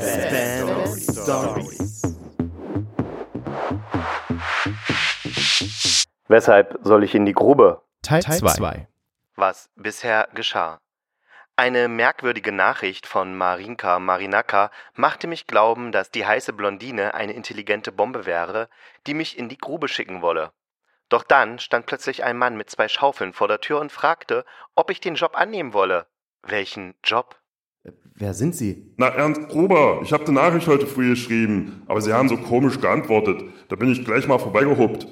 [0.00, 2.02] Spam Stories.
[6.28, 7.82] Weshalb soll ich in die Grube?
[8.02, 8.88] Teil Teil 2.
[9.34, 10.78] Was bisher geschah.
[11.56, 17.90] Eine merkwürdige Nachricht von Marinka Marinaka machte mich glauben, dass die heiße Blondine eine intelligente
[17.90, 18.68] Bombe wäre,
[19.06, 20.52] die mich in die Grube schicken wolle.
[21.08, 24.44] Doch dann stand plötzlich ein Mann mit zwei Schaufeln vor der Tür und fragte,
[24.76, 26.06] ob ich den Job annehmen wolle.
[26.42, 27.36] Welchen Job?
[28.16, 28.84] Wer sind Sie?
[28.96, 32.80] Na, Ernst Gruber, ich habe die Nachricht heute früh geschrieben, aber Sie haben so komisch
[32.80, 33.44] geantwortet.
[33.68, 35.06] Da bin ich gleich mal vorbeigehuppt.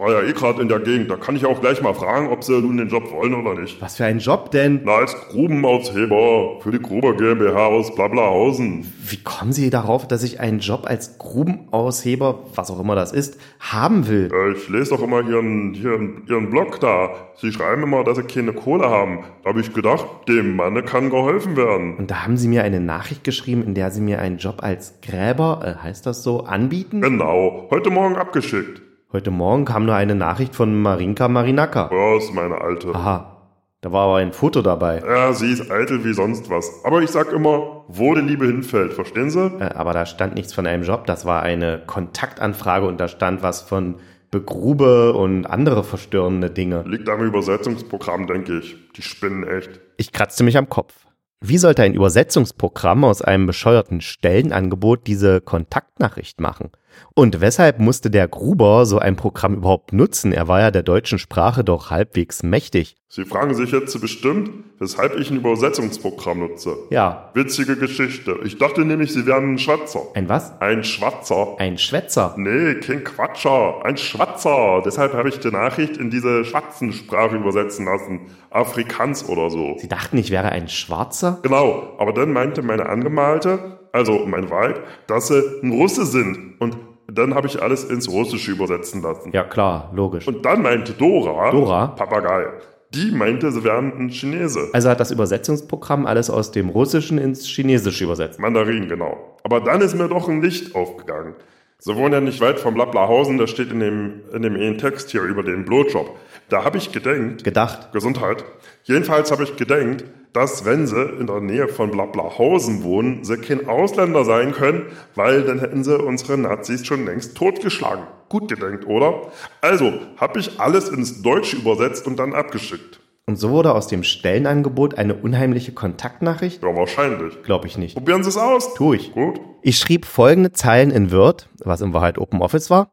[0.00, 2.44] War ja eh gerade in der Gegend, da kann ich auch gleich mal fragen, ob
[2.44, 3.80] Sie nun den Job wollen oder nicht.
[3.82, 4.82] Was für ein Job denn?
[4.84, 8.92] Na, als Grubenaushebber für die Gruber GmbH aus Blablahausen.
[9.08, 13.38] Wie kommen Sie darauf, dass ich einen Job als Grubenausheber, was auch immer das ist,
[13.58, 14.30] haben will?
[14.32, 17.10] Äh, Ich lese doch immer Ihren, Ihren, Ihren Blog da.
[17.36, 19.24] Sie schreiben immer, dass Sie keine Kohle haben.
[19.42, 21.96] Da habe ich gedacht, dem Manne kann geholfen werden.
[21.96, 24.94] Und da haben Sie mir eine Nachricht geschrieben, in der Sie mir einen Job als
[25.02, 27.00] Gräber, äh, heißt das so, anbieten?
[27.00, 28.82] Genau, heute Morgen abgeschickt.
[29.10, 31.90] Heute Morgen kam nur eine Nachricht von Marinka Marinaka.
[32.18, 32.94] Ist meine Alte.
[32.94, 33.38] Aha,
[33.80, 35.00] da war aber ein Foto dabei.
[35.00, 36.84] Ja, sie ist eitel wie sonst was.
[36.84, 39.46] Aber ich sag immer, wo die Liebe hinfällt, verstehen Sie?
[39.60, 43.42] Äh, aber da stand nichts von einem Job, das war eine Kontaktanfrage und da stand
[43.42, 43.94] was von
[44.30, 46.84] Begrube und andere verstörende Dinge.
[46.86, 48.76] Liegt am Übersetzungsprogramm, denke ich.
[48.94, 49.80] Die spinnen echt.
[49.96, 50.92] Ich kratzte mich am Kopf.
[51.40, 56.72] Wie sollte ein Übersetzungsprogramm aus einem bescheuerten Stellenangebot diese Kontaktnachricht machen?
[57.14, 60.32] Und weshalb musste der Gruber so ein Programm überhaupt nutzen?
[60.32, 62.96] Er war ja der deutschen Sprache doch halbwegs mächtig.
[63.10, 66.76] Sie fragen sich jetzt bestimmt, weshalb ich ein Übersetzungsprogramm nutze.
[66.90, 68.36] Ja, Witzige Geschichte.
[68.44, 70.00] Ich dachte nämlich, Sie wären ein Schwatzer.
[70.14, 70.52] ein was?
[70.60, 71.56] Ein Schwatzer.
[71.58, 72.34] Ein Schwätzer.
[72.36, 74.82] Nee, kein Quatscher, ein Schwatzer.
[74.84, 78.20] Deshalb habe ich die Nachricht in diese Schwatzensprache übersetzen lassen.
[78.50, 79.76] Afrikaans oder so.
[79.78, 81.38] Sie dachten, ich wäre ein Schwarzer?
[81.42, 86.60] Genau, aber dann meinte meine Angemalte, also mein Weib, dass sie ein Russe sind.
[86.60, 86.76] Und
[87.18, 89.30] dann habe ich alles ins Russische übersetzen lassen.
[89.32, 90.26] Ja klar, logisch.
[90.26, 91.88] Und dann meinte Dora, Dora?
[91.88, 92.46] Papagei,
[92.94, 94.70] die meinte, sie wären ein Chinese.
[94.72, 98.40] Also hat das Übersetzungsprogramm alles aus dem Russischen ins Chinesische übersetzt.
[98.40, 99.36] Mandarin, genau.
[99.44, 101.34] Aber dann ist mir doch ein Licht aufgegangen.
[101.80, 105.10] Sie wohnen ja nicht weit vom Lablahausen, das steht in dem, in dem einen Text
[105.10, 106.10] hier über den Blowjob.
[106.48, 107.92] Da habe ich gedenkt, Gedacht.
[107.92, 108.44] Gesundheit.
[108.82, 113.68] Jedenfalls habe ich gedenkt, dass wenn sie in der Nähe von Blablahausen wohnen, sie kein
[113.68, 118.04] Ausländer sein können, weil dann hätten sie unsere Nazis schon längst totgeschlagen.
[118.28, 119.30] Gut gedenkt, oder?
[119.60, 122.98] Also habe ich alles ins Deutsche übersetzt und dann abgeschickt.
[123.28, 126.62] Und so wurde aus dem Stellenangebot eine unheimliche Kontaktnachricht?
[126.62, 127.42] Ja, wahrscheinlich.
[127.42, 127.94] Glaube ich nicht.
[127.94, 128.72] Probieren Sie es aus.
[128.72, 129.12] Tu ich.
[129.12, 129.38] Gut.
[129.60, 132.90] Ich schrieb folgende Zeilen in Word, was in Wahrheit Open Office war.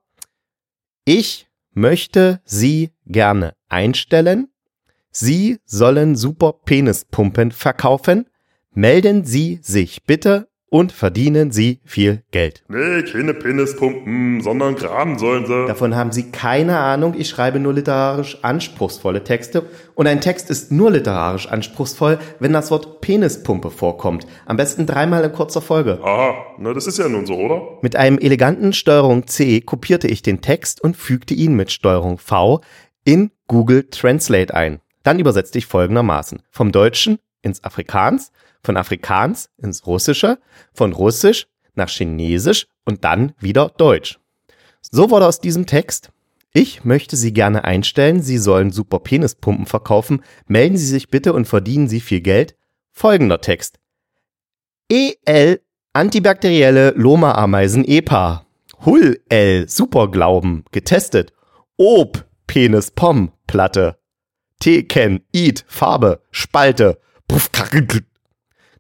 [1.06, 4.50] Ich möchte Sie gerne einstellen.
[5.10, 8.28] Sie sollen super Penispumpen verkaufen.
[8.72, 12.64] Melden Sie sich bitte und verdienen Sie viel Geld.
[12.68, 15.68] Nee, keine Penispumpen, sondern graben sollen sie.
[15.68, 17.14] Davon haben Sie keine Ahnung.
[17.18, 19.64] Ich schreibe nur literarisch anspruchsvolle Texte.
[19.94, 24.28] Und ein Text ist nur literarisch anspruchsvoll, wenn das Wort Penispumpe vorkommt.
[24.46, 26.00] Am besten dreimal in kurzer Folge.
[26.04, 27.62] Aha, na das ist ja nun so, oder?
[27.82, 32.62] Mit einem eleganten Steuerung C kopierte ich den Text und fügte ihn mit Steuerung V
[33.06, 34.82] in Google Translate ein.
[35.04, 36.42] Dann übersetzte ich folgendermaßen.
[36.50, 40.40] Vom Deutschen ins Afrikaans, von Afrikaans ins Russische,
[40.74, 44.20] von Russisch nach Chinesisch und dann wieder Deutsch.
[44.82, 46.12] So wurde aus diesem Text
[46.58, 51.50] ich möchte Sie gerne einstellen, Sie sollen super Penispumpen verkaufen, melden Sie sich bitte und
[51.50, 52.56] verdienen Sie viel Geld.
[52.94, 53.78] Folgender Text.
[54.90, 55.60] EL
[55.92, 58.46] Antibakterielle Loma-Ameisen EPA.
[58.86, 61.34] Hull-L Superglauben getestet.
[61.76, 64.00] Ob Penis Pom Platte.
[64.62, 67.02] T-Ken Eat Farbe Spalte.
[67.28, 68.04] Puff, kack-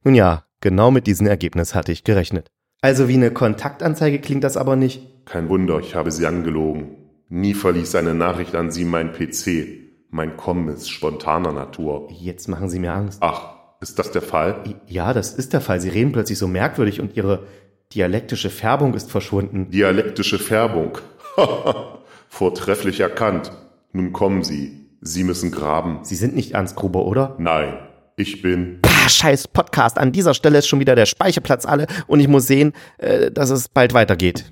[0.03, 2.51] Nun ja, genau mit diesem Ergebnis hatte ich gerechnet.
[2.81, 5.25] Also wie eine Kontaktanzeige klingt das aber nicht.
[5.25, 6.97] Kein Wunder, ich habe Sie angelogen.
[7.29, 9.79] Nie verließ eine Nachricht an Sie mein PC.
[10.11, 12.07] Mein Kommen ist spontaner Natur.
[12.11, 13.17] Jetzt machen Sie mir Angst.
[13.21, 14.63] Ach, ist das der Fall?
[14.85, 15.81] Ja, das ist der Fall.
[15.81, 17.47] Sie reden plötzlich so merkwürdig und Ihre
[17.93, 19.71] dialektische Färbung ist verschwunden.
[19.71, 20.99] Dialektische Färbung.
[22.29, 23.51] Vortrefflich erkannt.
[23.91, 24.89] Nun kommen Sie.
[25.01, 25.99] Sie müssen graben.
[26.03, 27.35] Sie sind nicht Ernst Gruber, oder?
[27.39, 27.73] Nein,
[28.17, 28.79] ich bin.
[28.81, 29.97] Pah, scheiß Podcast.
[29.97, 33.49] An dieser Stelle ist schon wieder der Speicherplatz alle und ich muss sehen, äh, dass
[33.49, 34.51] es bald weitergeht.